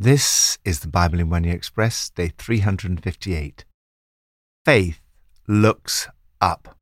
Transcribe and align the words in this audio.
This 0.00 0.58
is 0.64 0.78
the 0.78 0.86
Bible 0.86 1.18
in 1.18 1.28
One 1.28 1.42
Year 1.42 1.56
Express, 1.56 2.10
day 2.10 2.30
358. 2.38 3.64
Faith 4.64 5.00
looks 5.48 6.06
up. 6.40 6.76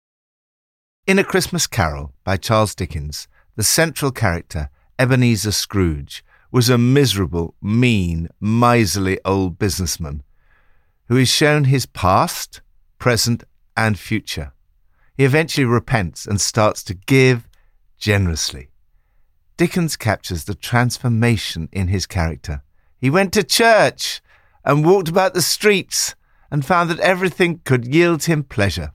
In 1.07 1.19
A 1.19 1.25
Christmas 1.25 1.67
Carol 1.67 2.13
by 2.25 2.37
Charles 2.37 2.75
Dickens, 2.75 3.27
the 3.55 3.63
central 3.63 4.11
character, 4.11 4.69
Ebenezer 4.99 5.53
Scrooge, 5.53 6.23
was 6.53 6.69
a 6.69 6.77
miserable, 6.77 7.55
mean, 7.63 8.29
miserly 8.39 9.19
old 9.25 9.59
businessman 9.59 10.23
who 11.09 11.17
is 11.17 11.31
shown 11.31 11.65
his 11.65 11.87
past, 11.87 12.61
present, 12.99 13.45
and 13.75 13.99
future. 13.99 14.53
He 15.17 15.25
eventually 15.25 15.65
repents 15.65 16.27
and 16.27 16.39
starts 16.39 16.83
to 16.83 16.93
give 16.93 17.49
generously. 17.97 18.69
Dickens 19.57 19.97
captures 19.97 20.45
the 20.45 20.55
transformation 20.55 21.71
in 21.73 21.89
his 21.89 22.05
character. 22.05 22.63
He 23.01 23.11
went 23.11 23.33
to 23.35 23.43
church 23.43 24.21
and 24.65 24.85
walked 24.85 25.09
about 25.09 25.35
the 25.35 25.43
streets 25.43 26.15
and 26.51 26.65
found 26.65 26.91
that 26.91 27.01
everything 27.01 27.61
could 27.65 27.93
yield 27.93 28.25
him 28.25 28.43
pleasure. 28.43 28.93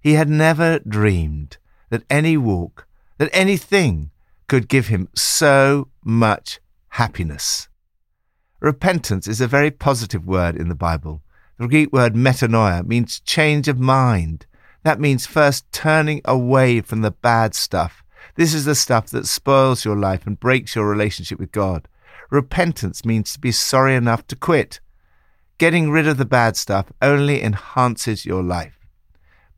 He 0.00 0.14
had 0.14 0.28
never 0.28 0.78
dreamed 0.80 1.58
that 1.90 2.04
any 2.10 2.36
walk, 2.36 2.86
that 3.18 3.30
anything 3.32 4.10
could 4.46 4.68
give 4.68 4.88
him 4.88 5.08
so 5.14 5.88
much 6.04 6.60
happiness. 6.90 7.68
Repentance 8.60 9.28
is 9.28 9.40
a 9.40 9.46
very 9.46 9.70
positive 9.70 10.26
word 10.26 10.56
in 10.56 10.68
the 10.68 10.74
Bible. 10.74 11.22
The 11.58 11.68
Greek 11.68 11.92
word 11.92 12.14
metanoia 12.14 12.86
means 12.86 13.20
change 13.20 13.68
of 13.68 13.78
mind. 13.78 14.46
That 14.84 15.00
means 15.00 15.26
first 15.26 15.70
turning 15.72 16.20
away 16.24 16.80
from 16.80 17.02
the 17.02 17.10
bad 17.10 17.54
stuff. 17.54 18.02
This 18.36 18.54
is 18.54 18.64
the 18.64 18.74
stuff 18.74 19.10
that 19.10 19.26
spoils 19.26 19.84
your 19.84 19.96
life 19.96 20.26
and 20.26 20.38
breaks 20.38 20.74
your 20.74 20.88
relationship 20.88 21.38
with 21.38 21.52
God. 21.52 21.88
Repentance 22.30 23.04
means 23.04 23.32
to 23.32 23.38
be 23.38 23.52
sorry 23.52 23.94
enough 23.94 24.26
to 24.26 24.36
quit. 24.36 24.80
Getting 25.56 25.90
rid 25.90 26.06
of 26.06 26.18
the 26.18 26.24
bad 26.24 26.56
stuff 26.56 26.92
only 27.00 27.42
enhances 27.42 28.26
your 28.26 28.42
life. 28.42 28.78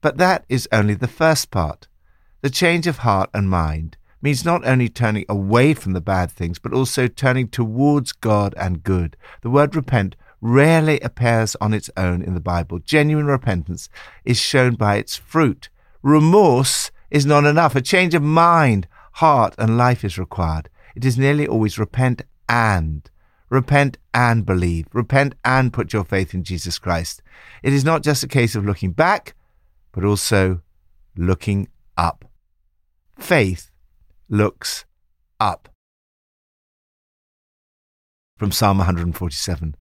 But 0.00 0.18
that 0.18 0.44
is 0.48 0.68
only 0.72 0.94
the 0.94 1.08
first 1.08 1.50
part. 1.50 1.88
The 2.42 2.50
change 2.50 2.86
of 2.86 2.98
heart 2.98 3.28
and 3.34 3.50
mind 3.50 3.96
means 4.22 4.44
not 4.44 4.66
only 4.66 4.88
turning 4.88 5.24
away 5.28 5.74
from 5.74 5.92
the 5.92 6.00
bad 6.00 6.30
things, 6.30 6.58
but 6.58 6.72
also 6.72 7.06
turning 7.08 7.48
towards 7.48 8.12
God 8.12 8.54
and 8.56 8.82
good. 8.82 9.16
The 9.42 9.50
word 9.50 9.74
repent 9.74 10.16
rarely 10.40 11.00
appears 11.00 11.56
on 11.60 11.74
its 11.74 11.90
own 11.96 12.22
in 12.22 12.34
the 12.34 12.40
Bible. 12.40 12.78
Genuine 12.78 13.26
repentance 13.26 13.88
is 14.24 14.38
shown 14.38 14.74
by 14.74 14.96
its 14.96 15.16
fruit. 15.16 15.68
Remorse 16.02 16.90
is 17.10 17.26
not 17.26 17.44
enough. 17.44 17.74
A 17.76 17.82
change 17.82 18.14
of 18.14 18.22
mind, 18.22 18.86
heart, 19.14 19.54
and 19.58 19.76
life 19.76 20.04
is 20.04 20.18
required. 20.18 20.70
It 20.94 21.04
is 21.04 21.18
nearly 21.18 21.46
always 21.46 21.78
repent 21.78 22.22
and. 22.50 23.08
Repent 23.48 23.96
and 24.12 24.44
believe. 24.44 24.86
Repent 24.92 25.34
and 25.44 25.72
put 25.72 25.92
your 25.92 26.04
faith 26.04 26.34
in 26.34 26.44
Jesus 26.44 26.78
Christ. 26.78 27.22
It 27.62 27.72
is 27.72 27.84
not 27.84 28.02
just 28.02 28.22
a 28.22 28.28
case 28.28 28.54
of 28.54 28.66
looking 28.66 28.92
back, 28.92 29.34
but 29.92 30.04
also 30.04 30.60
looking 31.16 31.68
up. 31.96 32.24
Faith 33.18 33.70
looks 34.28 34.84
up. 35.40 35.68
From 38.36 38.52
Psalm 38.52 38.78
147 38.78 39.74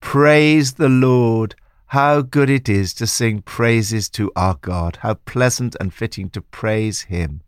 Praise 0.00 0.74
the 0.74 0.88
Lord. 0.88 1.54
How 1.88 2.22
good 2.22 2.50
it 2.50 2.68
is 2.68 2.92
to 2.94 3.06
sing 3.06 3.42
praises 3.42 4.08
to 4.10 4.32
our 4.34 4.56
God. 4.60 4.98
How 5.02 5.14
pleasant 5.14 5.76
and 5.78 5.94
fitting 5.94 6.30
to 6.30 6.40
praise 6.40 7.02
Him. 7.02 7.42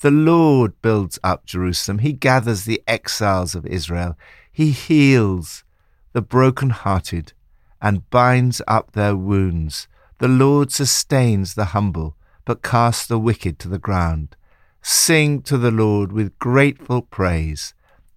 The 0.00 0.10
Lord 0.10 0.80
builds 0.82 1.18
up 1.22 1.46
Jerusalem. 1.46 1.98
He 1.98 2.12
gathers 2.12 2.64
the 2.64 2.82
exiles 2.86 3.54
of 3.54 3.66
Israel. 3.66 4.18
He 4.52 4.70
heals 4.70 5.64
the 6.12 6.22
broken-hearted 6.22 7.32
and 7.80 8.08
binds 8.10 8.60
up 8.68 8.92
their 8.92 9.16
wounds. 9.16 9.88
The 10.18 10.28
Lord 10.28 10.70
sustains 10.70 11.54
the 11.54 11.66
humble, 11.66 12.16
but 12.44 12.62
casts 12.62 13.06
the 13.06 13.18
wicked 13.18 13.58
to 13.60 13.68
the 13.68 13.78
ground. 13.78 14.36
Sing 14.82 15.42
to 15.42 15.56
the 15.56 15.70
Lord 15.70 16.12
with 16.12 16.38
grateful 16.38 17.02
praise. 17.02 17.74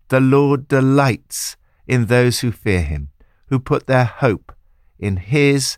The 0.10 0.20
Lord 0.20 0.68
delights 0.68 1.58
in 1.88 2.08
those 2.08 2.42
who 2.42 2.52
fear 2.52 2.82
him 2.82 3.10
who 3.48 3.60
put 3.60 3.88
their 3.88 4.06
hope 4.06 4.54
in 5.00 5.18
His 5.18 5.78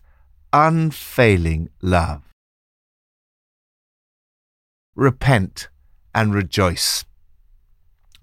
unfailing 0.51 1.69
love. 1.81 2.23
Repent 4.95 5.69
and 6.13 6.33
rejoice. 6.33 7.05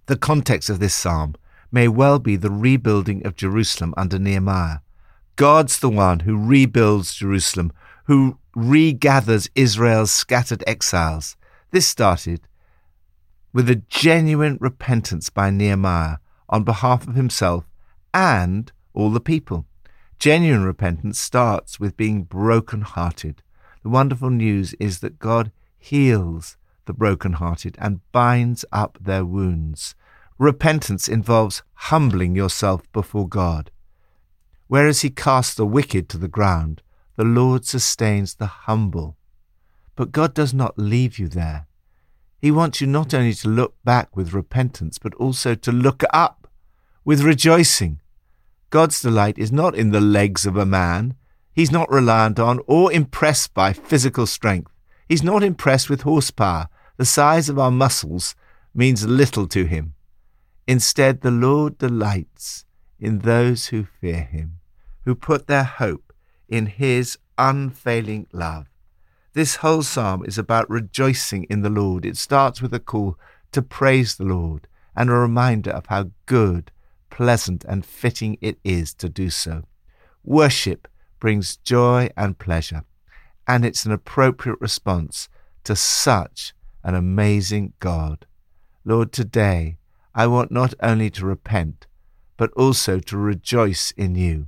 The 0.07 0.17
context 0.17 0.71
of 0.71 0.79
this 0.79 0.95
psalm 0.95 1.35
may 1.73 1.89
well 1.89 2.19
be 2.19 2.37
the 2.37 2.51
rebuilding 2.51 3.27
of 3.27 3.37
Jerusalem 3.37 3.93
under 3.97 4.19
Nehemiah. 4.19 4.79
God's 5.37 5.81
the 5.81 5.91
one 5.91 6.21
who 6.21 6.37
rebuilds 6.37 7.15
Jerusalem, 7.15 7.73
who 8.05 8.39
regathers 8.55 9.49
Israel's 9.55 10.13
scattered 10.13 10.65
exiles. 10.67 11.37
This 11.73 11.87
started 11.87 12.49
with 13.53 13.69
a 13.69 13.83
genuine 13.89 14.59
repentance 14.61 15.29
by 15.29 15.51
Nehemiah 15.51 16.19
on 16.49 16.63
behalf 16.63 17.07
of 17.07 17.15
himself 17.15 17.65
and 18.15 18.71
all 18.95 19.11
the 19.11 19.21
people. 19.21 19.67
Genuine 20.19 20.65
repentance 20.65 21.19
starts 21.19 21.79
with 21.79 21.97
being 21.97 22.23
broken-hearted. 22.23 23.43
The 23.83 23.89
wonderful 23.89 24.31
news 24.31 24.75
is 24.81 25.01
that 25.01 25.19
God 25.19 25.53
heals 25.79 26.57
the 26.87 26.93
broken-hearted 26.93 27.77
and 27.79 28.01
binds 28.13 28.65
up 28.73 28.99
their 29.01 29.25
wounds. 29.25 29.95
Repentance 30.39 31.09
involves 31.09 31.63
humbling 31.75 32.35
yourself 32.35 32.91
before 32.93 33.29
God. 33.29 33.71
Whereas 34.67 35.03
he 35.03 35.11
casts 35.11 35.55
the 35.55 35.67
wicked 35.67 36.09
to 36.09 36.19
the 36.19 36.29
ground, 36.29 36.83
the 37.17 37.25
Lord 37.25 37.65
sustains 37.65 38.35
the 38.35 38.47
humble. 38.47 39.17
But 39.95 40.13
God 40.13 40.35
does 40.35 40.53
not 40.53 40.79
leave 40.79 41.19
you 41.19 41.29
there. 41.29 41.67
He 42.39 42.51
wants 42.51 42.81
you 42.81 42.87
not 42.87 43.15
only 43.15 43.33
to 43.35 43.49
look 43.49 43.77
back 43.85 44.15
with 44.17 44.35
repentance, 44.35 44.99
but 44.99 45.15
also 45.15 45.55
to 45.55 45.73
look 45.73 46.03
up 46.13 46.49
with 47.05 47.23
rejoicing. 47.23 48.01
God's 48.71 49.01
delight 49.01 49.39
is 49.39 49.53
not 49.53 49.75
in 49.75 49.91
the 49.91 50.01
legs 50.01 50.45
of 50.45 50.57
a 50.57 50.67
man. 50.67 51.15
He's 51.55 51.73
not 51.73 51.91
reliant 51.91 52.39
on 52.39 52.61
or 52.67 52.93
impressed 52.93 53.55
by 53.55 53.73
physical 53.73 54.27
strength. 54.27 54.71
He's 55.09 55.23
not 55.23 55.43
impressed 55.43 55.89
with 55.89 56.03
horsepower. 56.03 56.69
The 56.97 57.05
size 57.05 57.49
of 57.49 57.59
our 57.59 57.71
muscles 57.71 58.35
means 58.75 59.07
little 59.07 59.47
to 59.49 59.65
him. 59.65 59.95
Instead, 60.67 61.21
the 61.21 61.31
Lord 61.31 61.79
delights 61.79 62.65
in 62.99 63.21
those 63.21 63.67
who 63.67 63.85
fear 63.85 64.23
him, 64.23 64.59
who 65.05 65.15
put 65.15 65.47
their 65.47 65.65
hope 65.65 66.13
in 66.49 66.67
his 66.67 67.19
unfailing 67.39 68.27
love. 68.33 68.67
This 69.35 69.57
whole 69.57 69.83
psalm 69.83 70.25
is 70.25 70.39
about 70.39 70.71
rejoicing 70.71 71.45
in 71.45 71.63
the 71.63 71.71
Lord. 71.71 72.07
It 72.07 72.17
starts 72.17 72.63
with 72.63 72.73
a 72.73 72.81
call 72.81 73.19
to 73.53 73.61
praise 73.61 74.17
the 74.17 74.25
Lord 74.25 74.67
and 74.97 75.11
a 75.11 75.15
reminder 75.15 75.71
of 75.71 75.87
how 75.87 76.11
good 76.25 76.71
pleasant 77.11 77.65
and 77.65 77.85
fitting 77.85 78.39
it 78.41 78.59
is 78.65 78.95
to 78.95 79.09
do 79.09 79.31
so. 79.31 79.65
Worship 80.25 80.89
brings 81.21 81.57
joy 81.59 82.11
and 82.17 82.39
pleasure, 82.39 82.85
and 83.47 83.65
it's 83.65 83.85
an 83.85 83.93
appropriate 83.93 84.61
response 84.61 85.29
to 85.65 85.77
such 85.77 86.55
an 86.87 86.95
amazing 86.95 87.73
God. 87.81 88.27
Lord, 88.85 89.13
today 89.13 89.77
I 90.15 90.29
want 90.29 90.53
not 90.53 90.73
only 90.81 91.11
to 91.11 91.27
repent, 91.27 91.89
but 92.37 92.53
also 92.53 93.01
to 93.01 93.17
rejoice 93.19 93.91
in 93.91 94.15
you. 94.15 94.47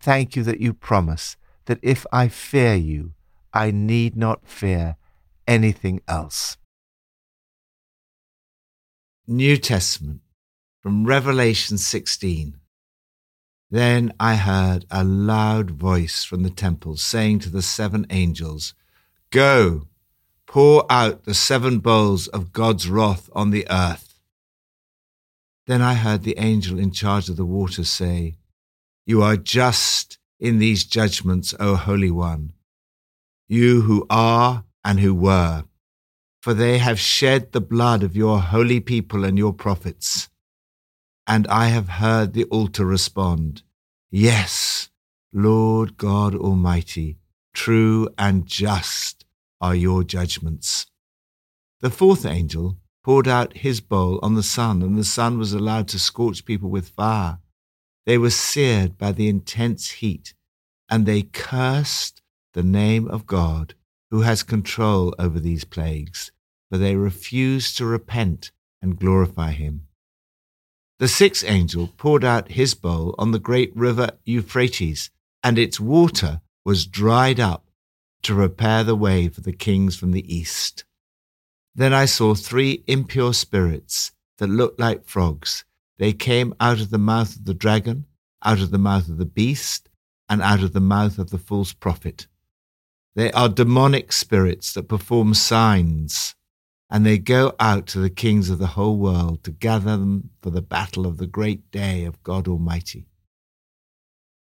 Thank 0.00 0.36
you 0.36 0.44
that 0.44 0.60
you 0.60 0.74
promise 0.74 1.36
that 1.64 1.80
if 1.82 2.06
I 2.12 2.28
fear 2.28 2.76
you, 2.76 3.14
I 3.52 3.72
need 3.72 4.16
not 4.16 4.46
fear 4.46 4.96
anything 5.48 6.00
else. 6.06 6.56
New 9.26 9.56
Testament 9.56 10.20
from 10.80 11.04
Revelation 11.04 11.78
16. 11.78 12.58
Then 13.70 14.12
I 14.20 14.36
heard 14.36 14.86
a 14.88 15.02
loud 15.02 15.72
voice 15.72 16.22
from 16.22 16.44
the 16.44 16.50
temple 16.50 16.96
saying 16.96 17.40
to 17.40 17.50
the 17.50 17.62
seven 17.62 18.06
angels, 18.10 18.74
Go, 19.30 19.88
pour 20.52 20.84
out 20.90 21.24
the 21.24 21.32
seven 21.32 21.78
bowls 21.78 22.28
of 22.28 22.52
God's 22.52 22.86
wrath 22.86 23.30
on 23.32 23.48
the 23.48 23.66
earth. 23.70 24.20
Then 25.66 25.80
I 25.80 25.94
heard 25.94 26.24
the 26.24 26.36
angel 26.36 26.78
in 26.78 26.90
charge 26.90 27.30
of 27.30 27.36
the 27.36 27.46
waters 27.46 27.88
say, 27.88 28.34
You 29.06 29.22
are 29.22 29.38
just 29.38 30.18
in 30.38 30.58
these 30.58 30.84
judgments, 30.84 31.54
O 31.58 31.76
Holy 31.76 32.10
One, 32.10 32.52
you 33.48 33.80
who 33.80 34.06
are 34.10 34.64
and 34.84 35.00
who 35.00 35.14
were, 35.14 35.64
for 36.42 36.52
they 36.52 36.76
have 36.76 37.00
shed 37.00 37.52
the 37.52 37.62
blood 37.62 38.02
of 38.02 38.14
your 38.14 38.38
holy 38.40 38.80
people 38.80 39.24
and 39.24 39.38
your 39.38 39.54
prophets 39.54 40.28
and 41.26 41.46
I 41.46 41.68
have 41.68 41.88
heard 41.88 42.34
the 42.34 42.44
altar 42.44 42.84
respond, 42.84 43.62
Yes, 44.10 44.90
Lord 45.32 45.96
God 45.96 46.34
Almighty, 46.34 47.16
true 47.54 48.10
and 48.18 48.44
just 48.44 49.24
are 49.62 49.74
your 49.74 50.02
judgments. 50.02 50.86
The 51.80 51.90
fourth 51.90 52.26
angel 52.26 52.76
poured 53.04 53.26
out 53.26 53.56
his 53.56 53.80
bowl 53.80 54.18
on 54.22 54.34
the 54.34 54.42
sun, 54.42 54.82
and 54.82 54.98
the 54.98 55.04
sun 55.04 55.38
was 55.38 55.52
allowed 55.52 55.88
to 55.88 55.98
scorch 55.98 56.44
people 56.44 56.68
with 56.68 56.88
fire. 56.88 57.38
They 58.04 58.18
were 58.18 58.30
seared 58.30 58.98
by 58.98 59.12
the 59.12 59.28
intense 59.28 59.90
heat, 59.90 60.34
and 60.90 61.06
they 61.06 61.22
cursed 61.22 62.20
the 62.52 62.62
name 62.62 63.08
of 63.08 63.26
God, 63.26 63.74
who 64.10 64.22
has 64.22 64.42
control 64.42 65.14
over 65.18 65.40
these 65.40 65.64
plagues, 65.64 66.32
for 66.70 66.76
they 66.76 66.96
refused 66.96 67.76
to 67.78 67.86
repent 67.86 68.50
and 68.82 68.98
glorify 68.98 69.52
him. 69.52 69.86
The 70.98 71.08
sixth 71.08 71.44
angel 71.48 71.88
poured 71.96 72.24
out 72.24 72.52
his 72.52 72.74
bowl 72.74 73.14
on 73.18 73.30
the 73.30 73.38
great 73.38 73.74
river 73.74 74.10
Euphrates, 74.24 75.10
and 75.42 75.58
its 75.58 75.80
water 75.80 76.40
was 76.64 76.86
dried 76.86 77.40
up 77.40 77.71
to 78.22 78.34
prepare 78.34 78.84
the 78.84 78.96
way 78.96 79.28
for 79.28 79.40
the 79.40 79.52
kings 79.52 79.96
from 79.96 80.12
the 80.12 80.34
east. 80.34 80.84
Then 81.74 81.92
I 81.92 82.04
saw 82.04 82.34
three 82.34 82.84
impure 82.86 83.32
spirits 83.32 84.12
that 84.38 84.48
looked 84.48 84.78
like 84.78 85.04
frogs. 85.06 85.64
They 85.98 86.12
came 86.12 86.54
out 86.60 86.80
of 86.80 86.90
the 86.90 86.98
mouth 86.98 87.36
of 87.36 87.44
the 87.44 87.54
dragon, 87.54 88.06
out 88.44 88.60
of 88.60 88.70
the 88.70 88.78
mouth 88.78 89.08
of 89.08 89.18
the 89.18 89.24
beast, 89.24 89.88
and 90.28 90.42
out 90.42 90.62
of 90.62 90.72
the 90.72 90.80
mouth 90.80 91.18
of 91.18 91.30
the 91.30 91.38
false 91.38 91.72
prophet. 91.72 92.26
They 93.14 93.30
are 93.32 93.48
demonic 93.48 94.12
spirits 94.12 94.72
that 94.72 94.88
perform 94.88 95.34
signs, 95.34 96.34
and 96.90 97.04
they 97.04 97.18
go 97.18 97.54
out 97.60 97.86
to 97.88 98.00
the 98.00 98.10
kings 98.10 98.50
of 98.50 98.58
the 98.58 98.68
whole 98.68 98.96
world 98.96 99.44
to 99.44 99.50
gather 99.50 99.96
them 99.96 100.30
for 100.40 100.50
the 100.50 100.62
battle 100.62 101.06
of 101.06 101.18
the 101.18 101.26
great 101.26 101.70
day 101.70 102.04
of 102.04 102.22
God 102.22 102.48
Almighty. 102.48 103.06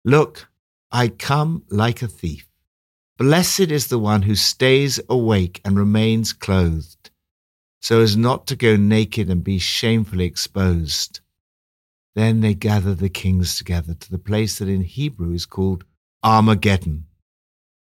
Look, 0.05 0.49
I 0.91 1.09
come 1.09 1.65
like 1.69 2.03
a 2.03 2.09
thief. 2.09 2.48
Blessed 3.19 3.73
is 3.73 3.89
the 3.89 3.99
one 3.99 4.23
who 4.23 4.35
stays 4.35 5.01
awake 5.09 5.61
and 5.65 5.77
remains 5.77 6.33
clothed 6.33 7.11
so 7.81 8.01
as 8.01 8.17
not 8.17 8.47
to 8.47 8.57
go 8.57 8.77
naked 8.77 9.31
and 9.31 9.45
be 9.45 9.59
shamefully 9.59 10.25
exposed. 10.25 11.21
Then 12.15 12.41
they 12.41 12.55
gathered 12.55 12.99
the 12.99 13.09
kings 13.09 13.57
together 13.57 13.95
to 13.95 14.11
the 14.11 14.19
place 14.19 14.59
that 14.59 14.69
in 14.69 14.83
Hebrew 14.83 15.33
is 15.33 15.47
called 15.47 15.85
Armageddon. 16.23 17.07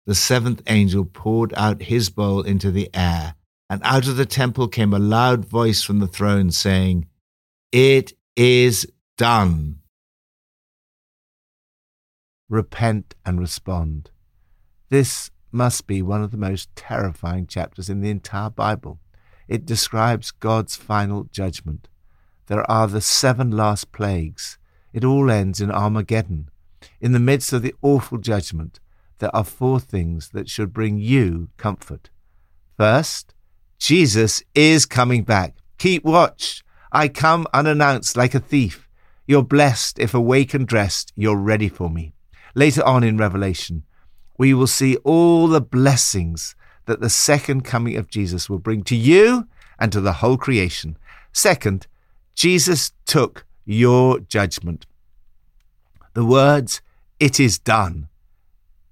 The 0.07 0.15
seventh 0.15 0.63
angel 0.69 1.05
poured 1.05 1.53
out 1.57 1.83
his 1.83 2.11
bowl 2.11 2.43
into 2.43 2.71
the 2.71 2.89
air, 2.95 3.35
and 3.69 3.81
out 3.85 4.07
of 4.07 4.17
the 4.17 4.27
temple 4.27 4.69
came 4.69 4.95
a 4.95 4.99
loud 4.99 5.45
voice 5.45 5.83
from 5.83 5.99
the 5.99 6.07
throne 6.07 6.51
saying, 6.51 7.07
It 7.73 8.13
is 8.37 8.91
done. 9.17 9.81
Repent 12.49 13.15
and 13.25 13.39
respond. 13.41 14.11
This 14.91 15.31
must 15.53 15.87
be 15.87 16.03
one 16.03 16.23
of 16.23 16.33
the 16.33 16.37
most 16.37 16.75
terrifying 16.75 17.47
chapters 17.47 17.89
in 17.89 18.01
the 18.01 18.11
entire 18.11 18.51
Bible. 18.51 18.99
It 19.47 19.65
describes 19.65 20.33
God's 20.33 20.77
final 20.77 21.25
judgment. 21.25 21.89
There 22.47 22.69
are 22.69 22.89
the 22.89 23.01
seven 23.01 23.53
last 23.53 23.93
plagues. 23.93 24.59
It 24.93 25.05
all 25.05 25.31
ends 25.31 25.61
in 25.61 25.71
Armageddon. 25.71 26.51
In 27.01 27.13
the 27.13 27.21
midst 27.21 27.53
of 27.53 27.63
the 27.63 27.75
awful 27.83 28.19
judgment, 28.19 28.81
there 29.19 29.35
are 29.35 29.45
four 29.45 29.79
things 29.79 30.31
that 30.31 30.49
should 30.49 30.73
bring 30.73 30.99
you 30.99 31.51
comfort. 31.57 32.11
First, 32.77 33.35
Jesus 33.79 34.43
is 34.55 34.87
coming 34.87 35.23
back. 35.23 35.55
Keep 35.79 36.05
watch. 36.05 36.65
I 36.91 37.07
come 37.07 37.47
unannounced 37.53 38.17
like 38.17 38.35
a 38.35 38.41
thief. 38.41 38.89
You're 39.27 39.45
blessed 39.45 40.01
if 40.01 40.15
awake 40.15 40.55
and 40.55 40.67
dressed, 40.67 41.13
you're 41.15 41.37
ready 41.37 41.69
for 41.69 41.89
me. 41.89 42.15
Later 42.57 42.85
on 42.85 43.05
in 43.05 43.17
Revelation, 43.17 43.85
we 44.41 44.55
will 44.55 44.67
see 44.67 44.97
all 45.05 45.49
the 45.49 45.61
blessings 45.61 46.55
that 46.87 47.03
the 47.03 47.11
second 47.11 47.63
coming 47.63 47.95
of 47.99 48.09
Jesus 48.09 48.49
will 48.49 48.59
bring 48.59 48.83
to 48.83 48.97
you 48.97 49.47
and 49.79 49.93
to 49.93 50.01
the 50.01 50.15
whole 50.15 50.39
creation. 50.39 50.97
Second, 51.31 51.87
Jesus 52.35 52.93
took 53.05 53.45
your 53.67 54.19
judgment. 54.19 54.87
The 56.15 56.25
words, 56.25 56.81
it 57.19 57.39
is 57.39 57.59
done, 57.59 58.09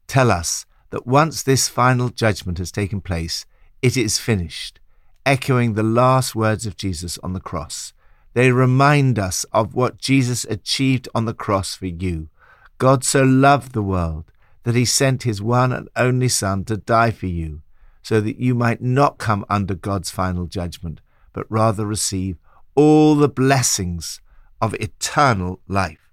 tell 0.07 0.31
us 0.31 0.67
that 0.91 1.07
once 1.07 1.43
this 1.43 1.67
final 1.67 2.11
judgment 2.11 2.59
has 2.59 2.71
taken 2.71 3.01
place, 3.01 3.47
it 3.81 3.97
is 3.97 4.19
finished, 4.19 4.81
echoing 5.25 5.73
the 5.73 5.83
last 5.83 6.35
words 6.35 6.67
of 6.67 6.77
Jesus 6.77 7.17
on 7.23 7.33
the 7.33 7.41
cross. 7.41 7.95
They 8.35 8.53
remind 8.53 9.19
us 9.19 9.47
of 9.51 9.75
what 9.75 9.97
Jesus 9.97 10.45
achieved 10.51 11.09
on 11.15 11.25
the 11.25 11.33
cross 11.33 11.75
for 11.75 11.87
you. 11.87 12.29
God 12.77 13.03
so 13.03 13.23
loved 13.23 13.73
the 13.73 13.83
world 13.83 14.31
that 14.69 14.77
he 14.77 14.85
sent 14.85 15.23
his 15.23 15.41
one 15.41 15.73
and 15.73 15.89
only 15.97 16.29
Son 16.29 16.63
to 16.63 16.77
die 16.77 17.11
for 17.11 17.25
you 17.25 17.63
so 18.03 18.21
that 18.21 18.37
you 18.37 18.55
might 18.55 18.83
not 18.83 19.17
come 19.17 19.43
under 19.49 19.75
God's 19.75 20.11
final 20.11 20.45
judgment, 20.45 21.01
but 21.33 21.47
rather 21.49 21.87
receive 21.87 22.37
all 22.75 23.15
the 23.15 23.31
blessings 23.31 24.21
of 24.61 24.75
eternal 24.75 25.63
life. 25.69 26.11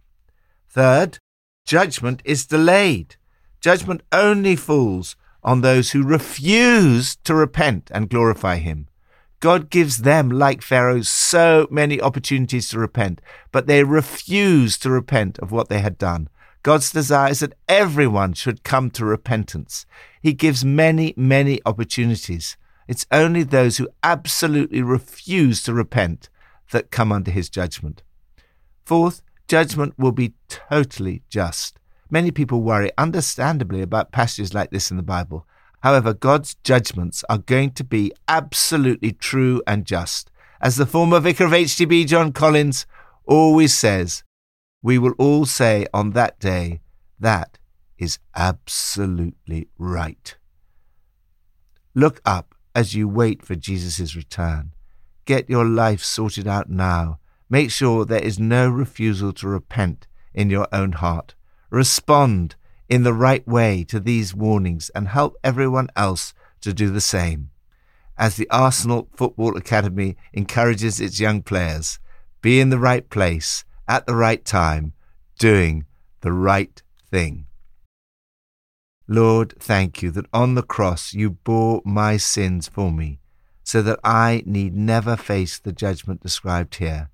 Third, 0.70 1.20
judgment 1.66 2.22
is 2.24 2.46
delayed. 2.46 3.18
Judgment 3.60 4.04
only 4.14 4.56
falls 4.56 5.18
on 5.44 5.60
those 5.60 5.92
who 5.92 6.02
refuse 6.04 7.18
to 7.26 7.36
repent 7.36 7.92
and 7.94 8.10
glorify 8.10 8.56
Him. 8.60 8.88
God 9.42 9.70
gives 9.70 9.98
them, 9.98 10.30
like 10.30 10.62
Pharaoh, 10.62 11.02
so 11.02 11.68
many 11.70 12.00
opportunities 12.00 12.70
to 12.70 12.80
repent, 12.80 13.20
but 13.52 13.68
they 13.68 13.84
refuse 13.84 14.78
to 14.78 14.90
repent 14.90 15.40
of 15.40 15.52
what 15.52 15.68
they 15.68 15.80
had 15.80 15.98
done. 15.98 16.30
God's 16.66 16.90
desire 16.90 17.30
is 17.30 17.42
that 17.42 17.54
everyone 17.70 18.34
should 18.34 18.64
come 18.64 18.90
to 18.90 19.06
repentance. 19.06 19.86
He 20.20 20.34
gives 20.34 20.66
many, 20.66 21.14
many 21.16 21.60
opportunities. 21.64 22.58
It's 22.88 23.06
only 23.12 23.44
those 23.44 23.78
who 23.78 23.88
absolutely 24.02 24.82
refuse 24.82 25.62
to 25.62 25.76
repent 25.76 26.28
that 26.72 26.90
come 26.90 27.12
under 27.12 27.30
his 27.30 27.52
judgment. 27.52 28.02
Fourth, 28.84 29.22
judgment 29.48 29.94
will 30.00 30.12
be 30.12 30.34
totally 30.48 31.22
just. 31.30 31.78
Many 32.10 32.32
people 32.32 32.62
worry, 32.62 32.90
understandably, 32.98 33.84
about 33.84 34.12
passages 34.12 34.56
like 34.56 34.72
this 34.72 34.90
in 34.90 34.98
the 34.98 35.04
Bible. 35.04 35.46
However, 35.82 36.16
God's 36.16 36.56
judgments 36.64 37.24
are 37.30 37.38
going 37.38 37.74
to 37.74 37.84
be 37.84 38.12
absolutely 38.28 39.12
true 39.12 39.62
and 39.68 39.86
just. 39.86 40.32
As 40.60 40.78
the 40.78 40.88
former 40.88 41.20
vicar 41.20 41.46
of 41.46 41.52
HTB, 41.52 42.08
John 42.08 42.32
Collins, 42.32 42.88
always 43.28 43.72
says, 43.72 44.24
we 44.86 45.00
will 45.00 45.16
all 45.18 45.48
say 45.48 45.88
on 45.96 46.12
that 46.12 46.40
day, 46.40 46.80
that 47.20 47.58
is 47.98 48.20
absolutely 48.36 49.68
right. 49.80 50.38
Look 51.96 52.22
up 52.24 52.54
as 52.76 52.94
you 52.94 53.08
wait 53.08 53.44
for 53.44 53.56
Jesus' 53.56 54.16
return. 54.16 54.74
Get 55.26 55.50
your 55.50 55.66
life 55.66 56.04
sorted 56.04 56.48
out 56.48 56.70
now. 56.70 57.18
Make 57.50 57.72
sure 57.72 58.06
there 58.06 58.22
is 58.22 58.38
no 58.38 58.70
refusal 58.70 59.34
to 59.34 59.48
repent 59.48 60.06
in 60.36 60.52
your 60.52 60.68
own 60.72 60.92
heart. 60.92 61.34
Respond 61.72 62.56
in 62.88 63.02
the 63.02 63.20
right 63.28 63.48
way 63.48 63.84
to 63.86 64.00
these 64.00 64.36
warnings 64.36 64.92
and 64.94 65.08
help 65.08 65.36
everyone 65.44 65.90
else 65.96 66.36
to 66.62 66.74
do 66.74 66.92
the 66.92 67.02
same. 67.02 67.50
As 68.20 68.36
the 68.36 68.48
Arsenal 68.52 69.10
Football 69.16 69.58
Academy 69.58 70.16
encourages 70.32 71.00
its 71.00 71.20
young 71.20 71.42
players, 71.42 71.98
be 72.44 72.60
in 72.60 72.70
the 72.70 72.78
right 72.78 73.10
place 73.10 73.65
at 73.88 74.06
the 74.06 74.16
right 74.16 74.44
time, 74.44 74.94
doing 75.38 75.86
the 76.22 76.32
right 76.32 76.82
thing. 77.12 77.46
Lord, 79.08 79.54
thank 79.60 80.02
you 80.02 80.10
that 80.12 80.26
on 80.34 80.56
the 80.56 80.64
cross 80.64 81.14
you 81.14 81.30
bore 81.30 81.82
my 81.86 82.18
sins 82.18 82.68
for 82.68 82.92
me, 82.92 83.20
so 83.64 83.82
that 83.82 84.00
I 84.04 84.44
need 84.46 84.76
never 84.76 85.16
face 85.16 85.60
the 85.60 85.72
judgment 85.72 86.22
described 86.22 86.76
here. 86.76 87.10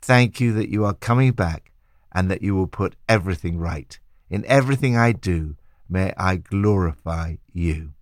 Thank 0.00 0.40
you 0.40 0.52
that 0.54 0.70
you 0.70 0.84
are 0.84 0.94
coming 0.94 1.32
back 1.32 1.72
and 2.12 2.30
that 2.30 2.42
you 2.42 2.54
will 2.54 2.66
put 2.66 2.96
everything 3.08 3.58
right. 3.58 3.98
In 4.30 4.44
everything 4.46 4.96
I 4.96 5.12
do, 5.12 5.56
may 5.88 6.12
I 6.16 6.36
glorify 6.36 7.36
you. 7.52 7.92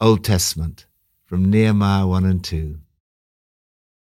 Old 0.00 0.24
Testament 0.24 0.86
from 1.24 1.50
Nehemiah 1.50 2.06
1 2.06 2.24
and 2.24 2.44
2. 2.44 2.78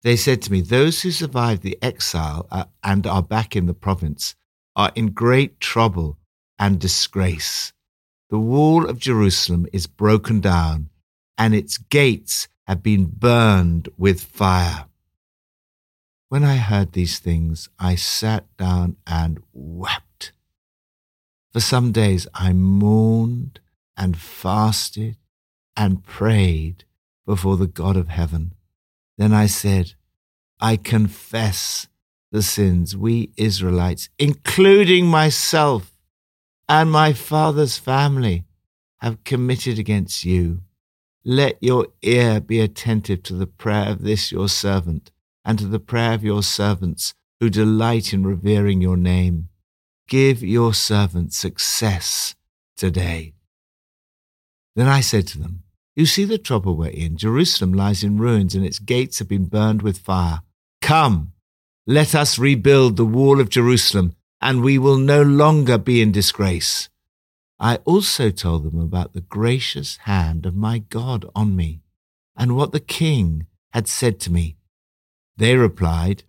They 0.03 0.15
said 0.15 0.41
to 0.43 0.51
me, 0.51 0.61
Those 0.61 1.01
who 1.01 1.11
survived 1.11 1.61
the 1.61 1.77
exile 1.81 2.47
and 2.83 3.05
are 3.05 3.23
back 3.23 3.55
in 3.55 3.65
the 3.65 3.73
province 3.73 4.35
are 4.75 4.91
in 4.95 5.07
great 5.07 5.59
trouble 5.59 6.17
and 6.57 6.79
disgrace. 6.79 7.73
The 8.29 8.39
wall 8.39 8.87
of 8.87 8.99
Jerusalem 8.99 9.67
is 9.73 9.87
broken 9.87 10.39
down, 10.39 10.89
and 11.37 11.53
its 11.53 11.77
gates 11.77 12.47
have 12.67 12.83
been 12.83 13.05
burned 13.05 13.89
with 13.97 14.21
fire. 14.21 14.85
When 16.29 16.43
I 16.43 16.57
heard 16.57 16.91
these 16.91 17.17
things, 17.19 17.69
I 17.79 17.95
sat 17.95 18.45
down 18.55 18.97
and 19.07 19.41
wept. 19.51 20.31
For 21.51 21.59
some 21.59 21.91
days 21.91 22.27
I 22.35 22.53
mourned 22.53 23.59
and 23.97 24.15
fasted 24.15 25.17
and 25.75 26.03
prayed 26.05 26.85
before 27.25 27.57
the 27.57 27.67
God 27.67 27.97
of 27.97 28.09
heaven. 28.09 28.53
Then 29.19 29.33
I 29.33 29.47
said, 29.47 29.95
I 30.61 30.77
confess 30.77 31.87
the 32.31 32.41
sins 32.41 32.95
we 32.95 33.33
Israelites, 33.35 34.07
including 34.17 35.07
myself 35.07 35.91
and 36.69 36.89
my 36.89 37.11
father's 37.11 37.77
family, 37.77 38.45
have 38.99 39.25
committed 39.25 39.77
against 39.77 40.23
you. 40.23 40.61
Let 41.25 41.61
your 41.61 41.87
ear 42.01 42.39
be 42.39 42.61
attentive 42.61 43.21
to 43.23 43.33
the 43.33 43.45
prayer 43.45 43.89
of 43.89 44.03
this 44.03 44.31
your 44.31 44.47
servant 44.47 45.11
and 45.43 45.59
to 45.59 45.67
the 45.67 45.81
prayer 45.81 46.13
of 46.13 46.23
your 46.23 46.41
servants 46.41 47.13
who 47.41 47.49
delight 47.49 48.13
in 48.13 48.25
revering 48.25 48.79
your 48.79 48.95
name. 48.95 49.49
Give 50.07 50.41
your 50.41 50.73
servant 50.73 51.33
success 51.33 52.35
today. 52.77 53.33
Then 54.77 54.87
I 54.87 55.01
said 55.01 55.27
to 55.27 55.39
them, 55.39 55.63
You 55.99 56.05
see 56.05 56.23
the 56.23 56.37
trouble 56.37 56.77
we're 56.77 56.91
in. 56.91 57.17
Jerusalem 57.17 57.73
lies 57.73 58.05
in 58.05 58.19
ruins 58.19 58.55
and 58.55 58.65
its 58.65 58.79
gates 58.79 59.19
have 59.19 59.27
been 59.27 59.47
burned 59.47 59.81
with 59.81 59.97
fire. 59.97 60.43
Come, 60.81 61.33
let 61.85 62.15
us 62.15 62.39
rebuild 62.39 62.95
the 62.95 63.03
wall 63.03 63.41
of 63.41 63.49
Jerusalem, 63.49 64.15
and 64.39 64.63
we 64.63 64.77
will 64.77 64.95
no 64.95 65.21
longer 65.21 65.77
be 65.77 66.01
in 66.01 66.13
disgrace. 66.13 66.87
I 67.59 67.79
also 67.83 68.29
told 68.29 68.63
them 68.63 68.79
about 68.79 69.11
the 69.11 69.19
gracious 69.19 69.97
hand 70.03 70.45
of 70.45 70.55
my 70.55 70.77
God 70.77 71.25
on 71.35 71.57
me, 71.57 71.81
and 72.33 72.55
what 72.55 72.71
the 72.71 72.79
king 72.79 73.47
had 73.73 73.89
said 73.89 74.21
to 74.21 74.31
me. 74.31 74.55
They 75.35 75.57
replied, 75.57 76.23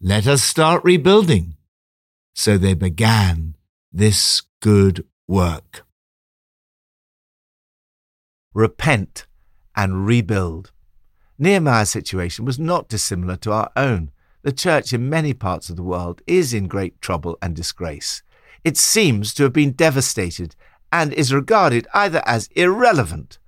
Let 0.00 0.26
us 0.26 0.42
start 0.42 0.82
rebuilding. 0.82 1.54
So 2.34 2.58
they 2.58 2.74
began 2.74 3.54
this 3.92 4.42
good 4.60 5.04
work. 5.28 5.86
Repent 8.54 9.26
and 9.74 10.06
rebuild. 10.06 10.72
Nehemiah's 11.38 11.90
situation 11.90 12.44
was 12.44 12.58
not 12.58 12.88
dissimilar 12.88 13.36
to 13.36 13.52
our 13.52 13.70
own. 13.76 14.10
The 14.42 14.52
church 14.52 14.92
in 14.92 15.08
many 15.08 15.32
parts 15.32 15.70
of 15.70 15.76
the 15.76 15.82
world 15.82 16.20
is 16.26 16.52
in 16.52 16.68
great 16.68 17.00
trouble 17.00 17.38
and 17.40 17.56
disgrace. 17.56 18.22
It 18.64 18.76
seems 18.76 19.32
to 19.34 19.44
have 19.44 19.52
been 19.52 19.72
devastated 19.72 20.54
and 20.92 21.12
is 21.12 21.32
regarded 21.32 21.86
either 21.94 22.22
as 22.26 22.48
irrelevant 22.54 23.38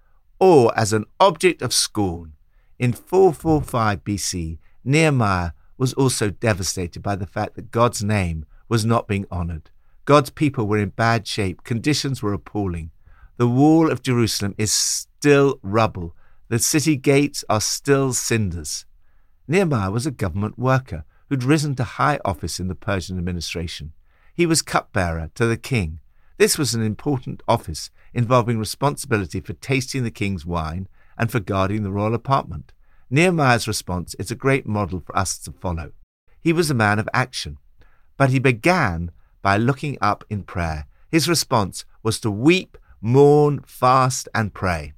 or 0.41 0.77
as 0.79 0.93
an 0.93 1.05
object 1.21 1.63
of 1.63 1.73
scorn. 1.73 2.33
In 2.79 2.93
445 2.93 4.03
BC, 4.05 4.59
Nehemiah 4.85 5.51
was 5.77 5.93
also 5.95 6.31
devastated 6.31 7.03
by 7.03 7.17
the 7.17 7.27
fact 7.27 7.55
that 7.55 7.71
God's 7.71 8.03
name 8.03 8.47
was 8.69 8.85
not 8.85 9.07
being 9.07 9.27
honored. 9.31 9.71
God's 10.05 10.31
people 10.31 10.67
were 10.67 10.79
in 10.79 10.91
bad 10.91 11.27
shape, 11.27 11.65
conditions 11.65 12.23
were 12.23 12.33
appalling. 12.33 12.91
The 13.37 13.49
wall 13.49 13.91
of 13.91 14.03
Jerusalem 14.03 14.55
is 14.59 14.73
still 14.73 15.59
rubble, 15.63 16.15
the 16.49 16.59
city 16.59 16.95
gates 16.97 17.45
are 17.49 17.61
still 17.61 18.13
cinders. 18.13 18.85
Nehemiah 19.49 19.91
was 19.91 20.07
a 20.07 20.13
government 20.13 20.59
worker 20.59 21.05
who'd 21.29 21.43
risen 21.43 21.75
to 21.77 21.85
high 21.85 22.21
office 22.25 22.61
in 22.61 22.69
the 22.69 22.75
Persian 22.75 23.19
administration. 23.19 23.93
He 24.35 24.47
was 24.47 24.63
cupbearer 24.63 25.31
to 25.35 25.47
the 25.47 25.57
king. 25.57 26.01
This 26.39 26.59
was 26.59 26.75
an 26.75 26.83
important 26.83 27.43
office 27.49 27.91
involving 28.13 28.59
responsibility 28.59 29.41
for 29.41 29.55
tasting 29.55 30.05
the 30.05 30.11
king's 30.11 30.47
wine 30.47 30.87
and 31.19 31.31
for 31.31 31.41
guarding 31.41 31.83
the 31.83 31.93
royal 31.93 32.15
apartment. 32.15 32.73
Nehemiah's 33.11 33.67
response 33.67 34.15
is 34.15 34.31
a 34.31 34.37
great 34.37 34.67
model 34.67 35.01
for 35.01 35.17
us 35.17 35.39
to 35.39 35.53
follow. 35.53 35.93
He 36.41 36.53
was 36.53 36.71
a 36.71 36.75
man 36.75 36.99
of 36.99 37.09
action, 37.13 37.59
but 38.17 38.31
he 38.31 38.39
began 38.39 39.11
by 39.43 39.57
looking 39.57 39.99
up 40.01 40.25
in 40.31 40.43
prayer. 40.43 40.87
His 41.11 41.29
response 41.29 41.85
was 42.03 42.21
to 42.21 42.31
weep, 42.31 42.77
mourn, 43.05 43.61
fast, 43.67 44.31
and 44.35 44.55
pray. 44.55 44.95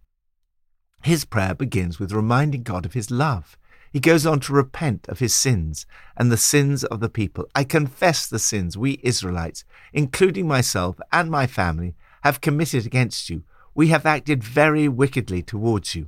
His 1.02 1.24
prayer 1.24 1.54
begins 1.54 1.98
with 1.98 2.12
reminding 2.12 2.62
God 2.62 2.86
of 2.86 2.92
his 2.92 3.10
love. 3.10 3.58
He 3.92 3.98
goes 3.98 4.24
on 4.24 4.38
to 4.40 4.52
repent 4.52 5.08
of 5.08 5.18
his 5.18 5.34
sins 5.34 5.86
and 6.16 6.30
the 6.30 6.36
sins 6.36 6.84
of 6.84 7.00
the 7.00 7.08
people. 7.08 7.48
I 7.52 7.64
confess 7.64 8.28
the 8.28 8.38
sins 8.38 8.78
we 8.78 9.00
Israelites, 9.02 9.64
including 9.92 10.46
myself 10.46 11.00
and 11.12 11.32
my 11.32 11.48
family, 11.48 11.96
have 12.22 12.40
committed 12.40 12.86
against 12.86 13.28
you. 13.28 13.42
We 13.74 13.88
have 13.88 14.06
acted 14.06 14.44
very 14.44 14.86
wickedly 14.86 15.42
towards 15.42 15.96
you. 15.96 16.06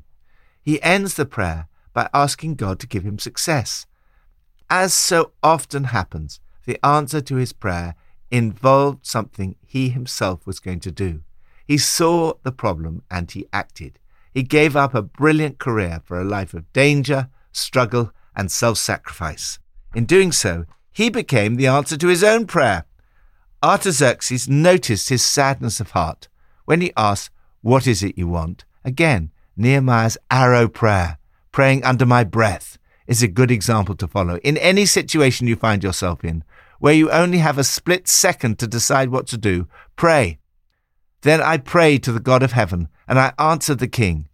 He 0.63 0.81
ends 0.83 1.15
the 1.15 1.27
prayer 1.27 1.67
by 1.93 2.09
asking 2.15 2.55
God 2.55 2.79
to 2.79 2.87
give 2.87 3.03
him 3.03 3.19
success. 3.19 3.87
As 4.71 4.95
so 4.95 5.33
often 5.43 5.85
happens, 5.85 6.39
the 6.65 6.79
answer 6.87 7.21
to 7.23 7.35
his 7.35 7.53
prayer 7.53 7.97
involved 8.31 9.05
something 9.05 9.57
he 9.67 9.89
himself 9.89 10.47
was 10.47 10.61
going 10.61 10.81
to 10.81 10.93
do. 10.93 11.23
He 11.69 11.77
saw 11.77 12.33
the 12.45 12.51
problem 12.51 13.03
and 13.11 13.31
he 13.31 13.47
acted. 13.53 13.99
He 14.33 14.43
gave 14.43 14.75
up 14.75 14.95
a 14.95 15.03
brilliant 15.03 15.59
career 15.59 16.01
for 16.03 16.19
a 16.19 16.25
life 16.25 16.55
of 16.55 16.73
danger, 16.73 17.29
struggle, 17.53 18.11
and 18.35 18.51
self 18.51 18.79
sacrifice. 18.79 19.59
In 19.95 20.07
doing 20.07 20.33
so, 20.33 20.65
he 20.91 21.11
became 21.11 21.57
the 21.57 21.67
answer 21.67 21.99
to 21.99 22.09
his 22.09 22.25
own 22.25 22.47
prayer. 22.47 22.87
Artaxerxes 23.63 24.49
noticed 24.49 25.11
his 25.11 25.23
sadness 25.23 25.79
of 25.79 25.91
heart 25.91 26.29
when 26.65 26.81
he 26.81 26.93
asked, 26.97 27.31
What 27.61 27.87
is 27.87 28.03
it 28.03 28.17
you 28.17 28.29
want? 28.29 28.65
Again, 28.83 29.31
Nehemiah's 29.55 30.17
arrow 30.31 30.69
prayer, 30.69 31.19
praying 31.53 31.85
under 31.85 32.07
my 32.07 32.25
breath, 32.25 32.79
is 33.07 33.23
a 33.23 33.29
good 33.29 33.51
example 33.51 33.95
to 33.97 34.09
follow. 34.09 34.39
In 34.39 34.57
any 34.57 34.87
situation 34.87 35.47
you 35.47 35.57
find 35.57 35.85
yourself 35.85 36.25
in, 36.25 36.45
where 36.79 36.95
you 36.95 37.11
only 37.11 37.39
have 37.39 37.59
a 37.59 37.65
split 37.65 38.09
second 38.09 38.59
to 38.59 38.67
decide 38.67 39.11
what 39.11 39.27
to 39.27 39.37
do, 39.37 39.69
pray. 39.97 40.38
Then 41.23 41.43
I 41.43 41.59
prayed 41.59 42.03
to 42.05 42.13
the 42.13 42.21
God 42.21 42.43
of 42.43 42.53
heaven, 42.53 42.89
and 43.07 43.19
I 43.19 43.33
answered 43.39 43.79
the 43.79 43.89
king. 43.89 44.29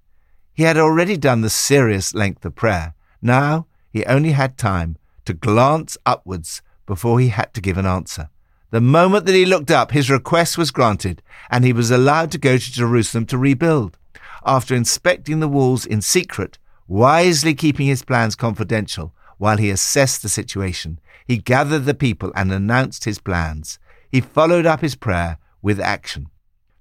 He 0.52 0.64
had 0.64 0.76
already 0.76 1.16
done 1.16 1.40
the 1.40 1.50
serious 1.50 2.14
length 2.14 2.44
of 2.44 2.54
prayer. 2.54 2.94
Now 3.22 3.66
he 3.90 4.04
only 4.04 4.32
had 4.32 4.58
time 4.58 4.96
to 5.24 5.32
glance 5.32 5.96
upwards 6.04 6.62
before 6.86 7.20
he 7.20 7.28
had 7.28 7.54
to 7.54 7.60
give 7.60 7.78
an 7.78 7.86
answer. 7.86 8.28
The 8.70 8.80
moment 8.80 9.26
that 9.26 9.34
he 9.34 9.46
looked 9.46 9.70
up, 9.70 9.92
his 9.92 10.10
request 10.10 10.58
was 10.58 10.70
granted, 10.70 11.22
and 11.50 11.64
he 11.64 11.72
was 11.72 11.90
allowed 11.90 12.30
to 12.32 12.38
go 12.38 12.58
to 12.58 12.72
Jerusalem 12.72 13.24
to 13.26 13.38
rebuild. 13.38 13.96
After 14.44 14.74
inspecting 14.74 15.40
the 15.40 15.48
walls 15.48 15.86
in 15.86 16.02
secret, 16.02 16.58
wisely 16.86 17.54
keeping 17.54 17.86
his 17.86 18.02
plans 18.02 18.34
confidential 18.34 19.14
while 19.38 19.56
he 19.56 19.70
assessed 19.70 20.22
the 20.22 20.28
situation, 20.28 20.98
he 21.26 21.38
gathered 21.38 21.84
the 21.84 21.94
people 21.94 22.32
and 22.34 22.52
announced 22.52 23.04
his 23.04 23.18
plans. 23.18 23.78
He 24.10 24.20
followed 24.20 24.66
up 24.66 24.80
his 24.80 24.94
prayer 24.94 25.38
with 25.62 25.80
action. 25.80 26.28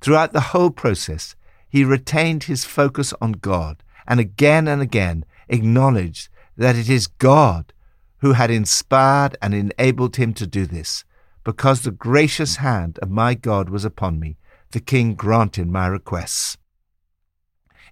Throughout 0.04 0.34
the 0.34 0.52
whole 0.52 0.70
process, 0.70 1.34
he 1.70 1.86
retained 1.86 2.44
his 2.44 2.66
focus 2.66 3.14
on 3.22 3.32
God 3.32 3.82
and 4.06 4.20
again 4.20 4.68
and 4.68 4.82
again 4.82 5.24
acknowledged 5.48 6.28
that 6.58 6.76
it 6.76 6.90
is 6.90 7.08
God 7.08 7.72
who 8.18 8.34
had 8.34 8.52
inspired 8.52 9.38
and 9.42 9.54
enabled 9.54 10.18
him 10.18 10.34
to 10.34 10.46
do 10.46 10.66
this. 10.66 11.06
Because 11.46 11.82
the 11.82 11.92
gracious 11.92 12.58
hand 12.58 13.00
of 13.02 13.12
my 13.12 13.34
God 13.34 13.70
was 13.70 13.86
upon 13.86 14.20
me, 14.20 14.36
the 14.72 14.82
king 14.82 15.16
granted 15.16 15.70
my 15.70 15.88
requests. 15.88 16.58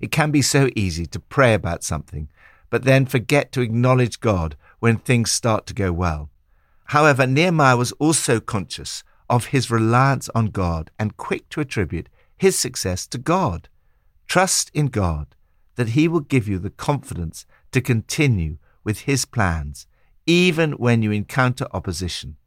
It 0.02 0.12
can 0.12 0.32
be 0.32 0.42
so 0.42 0.70
easy 0.76 1.06
to 1.06 1.20
pray 1.20 1.54
about 1.54 1.82
something, 1.82 2.28
but 2.70 2.84
then 2.84 3.06
forget 3.06 3.54
to 3.54 3.62
acknowledge 3.62 4.20
God 4.20 4.58
when 4.80 4.98
things 4.98 5.32
start 5.32 5.66
to 5.68 5.74
go 5.74 5.94
well. 5.94 6.30
However, 6.88 7.26
Nehemiah 7.26 7.78
was 7.78 7.94
also 7.94 8.42
conscious 8.42 9.02
of 9.32 9.48
his 9.48 9.72
reliance 9.72 10.30
on 10.36 10.48
God 10.48 10.92
and 11.00 11.18
quick 11.18 11.50
to 11.50 11.62
attribute 11.62 12.08
his 12.42 12.58
success 12.58 13.06
to 13.06 13.20
God. 13.20 13.70
Trust 14.28 14.72
in 14.74 14.88
God 14.88 15.36
that 15.76 15.90
He 15.90 16.08
will 16.08 16.22
give 16.22 16.48
you 16.48 16.58
the 16.58 16.72
confidence 16.72 17.46
to 17.72 17.82
continue 17.82 18.58
with 18.84 19.02
His 19.02 19.26
plans, 19.26 19.86
even 20.26 20.72
when 20.72 21.04
you 21.04 21.12
encounter 21.12 21.68
opposition. 21.72 22.38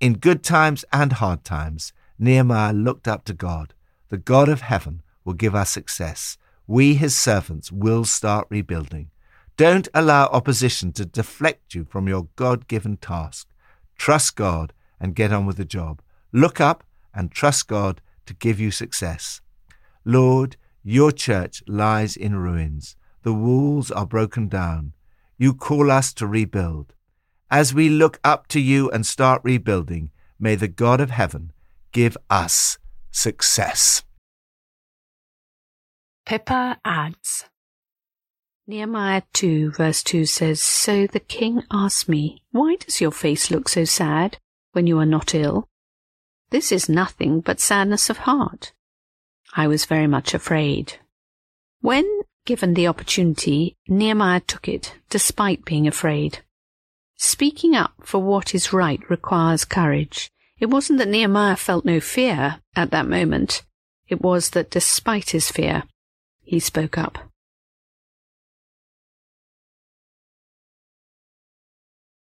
In 0.00 0.14
good 0.14 0.42
times 0.42 0.86
and 0.90 1.12
hard 1.12 1.44
times, 1.44 1.92
Nehemiah 2.18 2.72
looked 2.72 3.06
up 3.06 3.26
to 3.26 3.34
God. 3.34 3.74
The 4.08 4.16
God 4.16 4.48
of 4.48 4.62
heaven 4.62 5.02
will 5.22 5.34
give 5.34 5.54
us 5.54 5.68
success. 5.68 6.38
We, 6.66 6.94
His 6.94 7.14
servants, 7.14 7.70
will 7.70 8.06
start 8.06 8.46
rebuilding. 8.48 9.10
Don't 9.58 9.88
allow 9.92 10.28
opposition 10.28 10.92
to 10.92 11.04
deflect 11.04 11.74
you 11.74 11.84
from 11.84 12.08
your 12.08 12.28
God 12.36 12.68
given 12.68 12.96
task. 12.96 13.48
Trust 13.98 14.34
God 14.34 14.72
and 14.98 15.14
get 15.14 15.30
on 15.30 15.44
with 15.44 15.58
the 15.58 15.66
job. 15.66 16.00
Look 16.36 16.60
up 16.60 16.84
and 17.14 17.32
trust 17.32 17.66
God 17.66 18.02
to 18.26 18.34
give 18.34 18.60
you 18.60 18.70
success. 18.70 19.40
Lord, 20.04 20.58
your 20.82 21.10
church 21.10 21.62
lies 21.66 22.14
in 22.14 22.36
ruins. 22.36 22.94
The 23.22 23.32
walls 23.32 23.90
are 23.90 24.04
broken 24.04 24.46
down. 24.46 24.92
You 25.38 25.54
call 25.54 25.90
us 25.90 26.12
to 26.12 26.26
rebuild. 26.26 26.92
As 27.50 27.72
we 27.72 27.88
look 27.88 28.20
up 28.22 28.48
to 28.48 28.60
you 28.60 28.90
and 28.90 29.06
start 29.06 29.40
rebuilding, 29.44 30.10
may 30.38 30.56
the 30.56 30.68
God 30.68 31.00
of 31.00 31.08
heaven 31.08 31.52
give 31.92 32.18
us 32.28 32.76
success. 33.10 34.04
Pippa 36.26 36.78
adds 36.84 37.46
Nehemiah 38.66 39.22
2, 39.32 39.70
verse 39.70 40.02
2 40.02 40.26
says, 40.26 40.60
So 40.60 41.06
the 41.06 41.18
king 41.18 41.62
asked 41.70 42.10
me, 42.10 42.42
Why 42.50 42.76
does 42.78 43.00
your 43.00 43.12
face 43.12 43.50
look 43.50 43.70
so 43.70 43.86
sad 43.86 44.36
when 44.72 44.86
you 44.86 44.98
are 44.98 45.06
not 45.06 45.34
ill? 45.34 45.66
This 46.50 46.70
is 46.70 46.88
nothing 46.88 47.40
but 47.40 47.60
sadness 47.60 48.08
of 48.08 48.18
heart. 48.18 48.72
I 49.54 49.66
was 49.66 49.84
very 49.84 50.06
much 50.06 50.34
afraid. 50.34 50.98
When 51.80 52.22
given 52.46 52.74
the 52.74 52.86
opportunity, 52.86 53.76
Nehemiah 53.88 54.40
took 54.40 54.68
it, 54.68 54.94
despite 55.10 55.64
being 55.64 55.86
afraid. 55.86 56.38
Speaking 57.16 57.74
up 57.74 57.92
for 58.02 58.22
what 58.22 58.54
is 58.54 58.72
right 58.72 59.00
requires 59.10 59.64
courage. 59.64 60.30
It 60.58 60.66
wasn't 60.66 60.98
that 61.00 61.08
Nehemiah 61.08 61.56
felt 61.56 61.84
no 61.84 62.00
fear 62.00 62.60
at 62.74 62.90
that 62.92 63.08
moment. 63.08 63.62
It 64.08 64.22
was 64.22 64.50
that 64.50 64.70
despite 64.70 65.30
his 65.30 65.50
fear, 65.50 65.82
he 66.42 66.60
spoke 66.60 66.96
up. 66.96 67.18